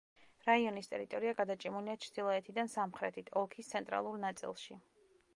[0.45, 4.79] რაიონის ტერიტორია გადაჭიმულია ჩრდილოეთიდან სამხრეთით, ოლქის ცენტრალურ ნაწილში.